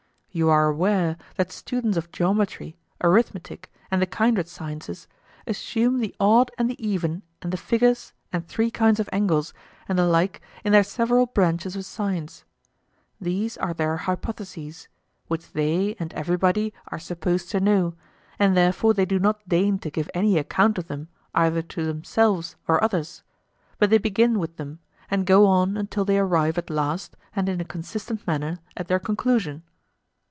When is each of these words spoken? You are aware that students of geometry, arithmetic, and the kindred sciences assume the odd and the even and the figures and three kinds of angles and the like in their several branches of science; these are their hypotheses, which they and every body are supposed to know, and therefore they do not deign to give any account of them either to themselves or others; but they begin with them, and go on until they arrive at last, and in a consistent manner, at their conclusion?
You 0.33 0.47
are 0.47 0.69
aware 0.69 1.17
that 1.35 1.51
students 1.51 1.97
of 1.97 2.09
geometry, 2.09 2.77
arithmetic, 3.03 3.69
and 3.91 4.01
the 4.01 4.05
kindred 4.05 4.47
sciences 4.47 5.05
assume 5.45 5.99
the 5.99 6.15
odd 6.21 6.49
and 6.57 6.69
the 6.69 6.81
even 6.81 7.23
and 7.41 7.51
the 7.51 7.57
figures 7.57 8.13
and 8.31 8.47
three 8.47 8.71
kinds 8.71 9.01
of 9.01 9.09
angles 9.11 9.53
and 9.89 9.99
the 9.99 10.05
like 10.05 10.39
in 10.63 10.71
their 10.71 10.85
several 10.85 11.25
branches 11.25 11.75
of 11.75 11.83
science; 11.83 12.45
these 13.19 13.57
are 13.57 13.73
their 13.73 13.97
hypotheses, 13.97 14.87
which 15.27 15.51
they 15.51 15.95
and 15.99 16.13
every 16.13 16.37
body 16.37 16.73
are 16.87 16.97
supposed 16.97 17.49
to 17.51 17.59
know, 17.59 17.95
and 18.39 18.55
therefore 18.55 18.93
they 18.93 19.03
do 19.05 19.19
not 19.19 19.45
deign 19.49 19.79
to 19.79 19.89
give 19.91 20.09
any 20.13 20.37
account 20.37 20.77
of 20.77 20.87
them 20.87 21.09
either 21.35 21.61
to 21.61 21.85
themselves 21.85 22.55
or 22.69 22.81
others; 22.81 23.23
but 23.79 23.89
they 23.89 23.97
begin 23.97 24.39
with 24.39 24.55
them, 24.55 24.79
and 25.09 25.25
go 25.25 25.45
on 25.45 25.75
until 25.75 26.05
they 26.05 26.17
arrive 26.17 26.57
at 26.57 26.69
last, 26.69 27.17
and 27.35 27.49
in 27.49 27.59
a 27.59 27.65
consistent 27.65 28.25
manner, 28.25 28.59
at 28.77 28.87
their 28.87 28.97
conclusion? 28.97 29.63